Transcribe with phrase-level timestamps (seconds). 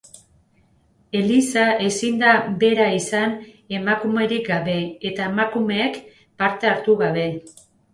[1.19, 2.33] Eliza ezin da
[2.65, 3.37] bera izan
[3.83, 6.05] emakumerik gabe eta emakumeek
[6.45, 7.33] parte hartu gabe.